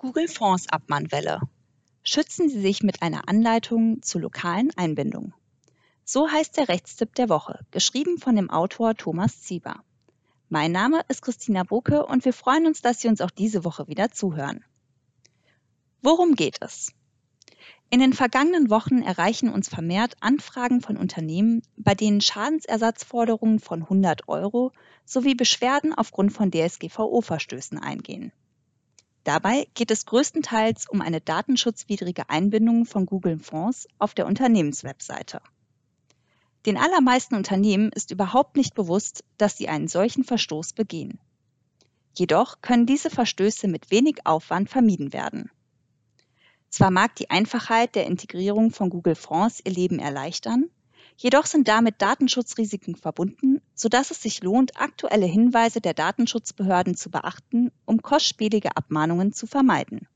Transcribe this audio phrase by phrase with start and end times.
[0.00, 1.40] Google Fonds Abmahnwelle.
[2.04, 5.34] Schützen Sie sich mit einer Anleitung zur lokalen Einbindung.
[6.04, 9.82] So heißt der Rechtstipp der Woche, geschrieben von dem Autor Thomas Zieber.
[10.48, 13.88] Mein Name ist Christina Boke und wir freuen uns, dass Sie uns auch diese Woche
[13.88, 14.64] wieder zuhören.
[16.00, 16.92] Worum geht es?
[17.90, 24.28] In den vergangenen Wochen erreichen uns vermehrt Anfragen von Unternehmen, bei denen Schadensersatzforderungen von 100
[24.28, 24.70] Euro
[25.04, 28.30] sowie Beschwerden aufgrund von DSGVO-Verstößen eingehen.
[29.28, 35.42] Dabei geht es größtenteils um eine datenschutzwidrige Einbindung von Google Fonds auf der Unternehmenswebseite.
[36.64, 41.20] Den allermeisten Unternehmen ist überhaupt nicht bewusst, dass sie einen solchen Verstoß begehen.
[42.14, 45.50] Jedoch können diese Verstöße mit wenig Aufwand vermieden werden.
[46.70, 50.70] Zwar mag die Einfachheit der Integrierung von Google Fonds ihr Leben erleichtern,
[51.20, 57.72] Jedoch sind damit Datenschutzrisiken verbunden, sodass es sich lohnt, aktuelle Hinweise der Datenschutzbehörden zu beachten,
[57.84, 60.06] um kostspielige Abmahnungen zu vermeiden.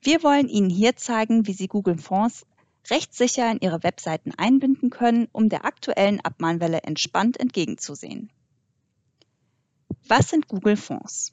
[0.00, 2.44] Wir wollen Ihnen hier zeigen, wie Sie Google Fonds
[2.90, 8.32] rechtssicher in Ihre Webseiten einbinden können, um der aktuellen Abmahnwelle entspannt entgegenzusehen.
[10.08, 11.32] Was sind Google Fonds?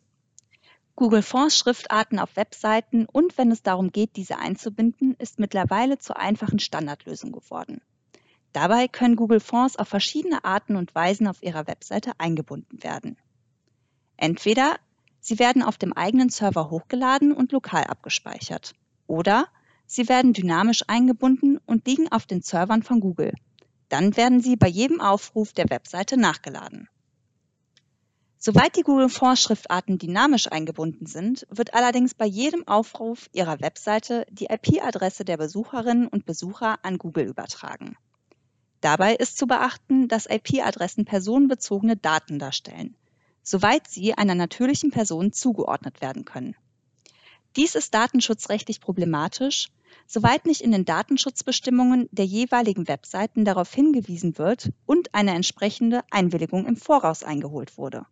[0.96, 6.18] Google Fonds Schriftarten auf Webseiten und wenn es darum geht, diese einzubinden, ist mittlerweile zur
[6.18, 7.82] einfachen Standardlösung geworden.
[8.54, 13.18] Dabei können Google Fonds auf verschiedene Arten und Weisen auf Ihrer Webseite eingebunden werden.
[14.18, 14.76] Entweder
[15.20, 18.74] sie werden auf dem eigenen Server hochgeladen und lokal abgespeichert
[19.08, 19.48] oder
[19.88, 23.34] sie werden dynamisch eingebunden und liegen auf den Servern von Google.
[23.90, 26.88] Dann werden sie bei jedem Aufruf der Webseite nachgeladen.
[28.38, 34.26] Soweit die Google Fonds Schriftarten dynamisch eingebunden sind, wird allerdings bei jedem Aufruf Ihrer Webseite
[34.32, 37.98] die IP-Adresse der Besucherinnen und Besucher an Google übertragen.
[38.82, 42.96] Dabei ist zu beachten, dass IP-Adressen personenbezogene Daten darstellen,
[43.44, 46.56] soweit sie einer natürlichen Person zugeordnet werden können.
[47.56, 49.70] Dies ist datenschutzrechtlich problematisch,
[50.08, 56.66] soweit nicht in den Datenschutzbestimmungen der jeweiligen Webseiten darauf hingewiesen wird und eine entsprechende Einwilligung
[56.66, 58.06] im Voraus eingeholt wurde.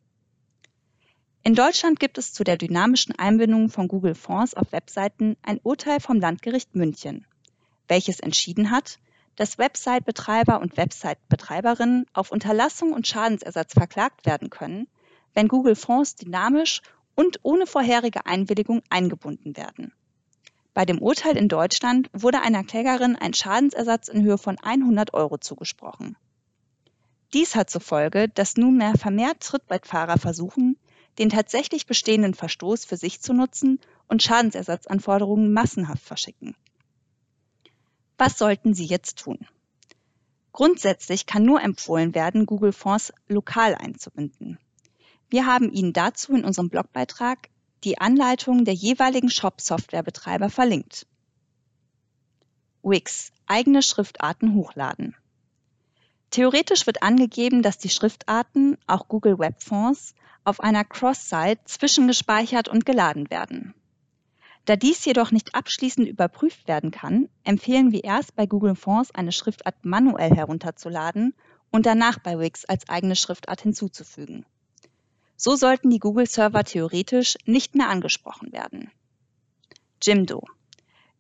[1.41, 5.99] In Deutschland gibt es zu der dynamischen Einbindung von Google Fonds auf Webseiten ein Urteil
[5.99, 7.25] vom Landgericht München,
[7.87, 8.99] welches entschieden hat,
[9.39, 14.89] dass Website-Betreiber und Website-Betreiberinnen auf Unterlassung und Schadensersatz verklagt werden können,
[15.33, 16.81] wenn Google Fonds dynamisch
[17.15, 19.93] und ohne vorherige Einwilligung eingebunden werden.
[20.73, 25.37] Bei dem Urteil in Deutschland wurde einer Klägerin ein Schadensersatz in Höhe von 100 Euro
[25.37, 26.17] zugesprochen.
[27.33, 30.77] Dies hat zur Folge, dass nunmehr vermehrt Trittbrettfahrer versuchen,
[31.17, 33.79] den tatsächlich bestehenden Verstoß für sich zu nutzen
[34.09, 36.57] und Schadensersatzanforderungen massenhaft verschicken.
[38.19, 39.47] Was sollten Sie jetzt tun?
[40.51, 44.59] Grundsätzlich kann nur empfohlen werden, Google Fonds lokal einzubinden.
[45.29, 47.47] Wir haben Ihnen dazu in unserem Blogbeitrag
[47.85, 51.07] die Anleitung der jeweiligen Shop-Softwarebetreiber verlinkt.
[52.83, 55.15] Wix eigene Schriftarten hochladen.
[56.29, 60.13] Theoretisch wird angegeben, dass die Schriftarten, auch Google Web Fonds,
[60.43, 63.73] auf einer Cross-Site zwischengespeichert und geladen werden.
[64.65, 69.31] Da dies jedoch nicht abschließend überprüft werden kann, empfehlen wir erst bei Google Fonds eine
[69.31, 71.33] Schriftart manuell herunterzuladen
[71.71, 74.45] und danach bei Wix als eigene Schriftart hinzuzufügen.
[75.35, 78.91] So sollten die Google-Server theoretisch nicht mehr angesprochen werden.
[80.01, 80.43] Jimdo.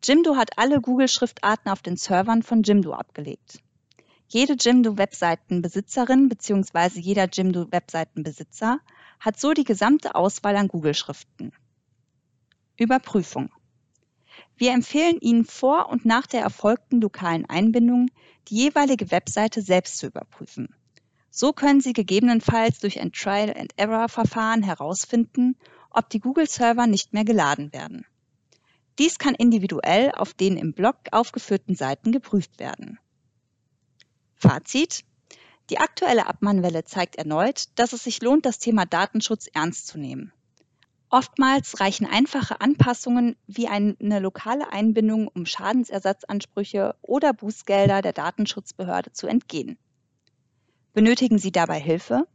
[0.03, 3.61] Jimdo hat alle Google-Schriftarten auf den Servern von Jimdo abgelegt.
[4.27, 6.99] Jede Jimdo-Webseitenbesitzerin bzw.
[6.99, 8.79] jeder Jimdo-Webseitenbesitzer
[9.19, 11.51] hat so die gesamte Auswahl an Google-Schriften.
[12.79, 13.51] Überprüfung.
[14.57, 18.07] Wir empfehlen Ihnen vor und nach der erfolgten lokalen Einbindung
[18.47, 20.75] die jeweilige Webseite selbst zu überprüfen.
[21.29, 25.55] So können Sie gegebenenfalls durch ein Trial-and-Error-Verfahren herausfinden,
[25.91, 28.05] ob die Google-Server nicht mehr geladen werden.
[28.97, 32.99] Dies kann individuell auf den im Blog aufgeführten Seiten geprüft werden.
[34.35, 35.05] Fazit.
[35.69, 40.33] Die aktuelle Abmahnwelle zeigt erneut, dass es sich lohnt, das Thema Datenschutz ernst zu nehmen.
[41.11, 49.25] Oftmals reichen einfache Anpassungen wie eine lokale Einbindung, um Schadensersatzansprüche oder Bußgelder der Datenschutzbehörde zu
[49.25, 49.79] entgehen.
[50.93, 52.27] Benötigen Sie dabei Hilfe?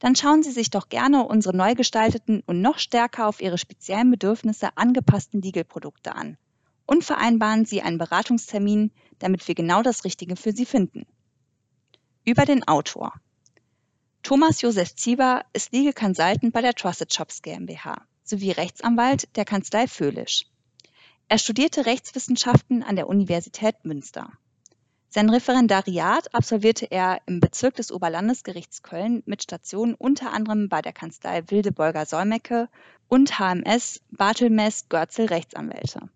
[0.00, 4.10] Dann schauen Sie sich doch gerne unsere neu gestalteten und noch stärker auf Ihre speziellen
[4.10, 6.36] Bedürfnisse angepassten Legal-Produkte an
[6.86, 8.90] und vereinbaren Sie einen Beratungstermin,
[9.20, 11.06] damit wir genau das Richtige für Sie finden.
[12.24, 13.12] Über den Autor.
[14.24, 19.86] Thomas Josef Zieber ist Legal Consultant bei der Trusted Shops GmbH sowie Rechtsanwalt der Kanzlei
[19.86, 20.46] Föhlisch.
[21.28, 24.32] Er studierte Rechtswissenschaften an der Universität Münster.
[25.10, 30.92] Sein Referendariat absolvierte er im Bezirk des Oberlandesgerichts Köln mit Stationen unter anderem bei der
[30.92, 32.68] Kanzlei Wildeborger-Solmecke
[33.08, 36.10] und HMS Bartelmess-Görzel Rechtsanwälte.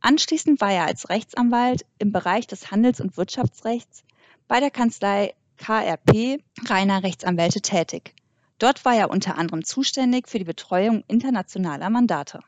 [0.00, 4.04] Anschließend war er als Rechtsanwalt im Bereich des Handels- und Wirtschaftsrechts
[4.46, 8.14] bei der Kanzlei KRP Reiner Rechtsanwälte tätig.
[8.58, 12.36] Dort war er unter anderem zuständig für die Betreuung internationaler Mandate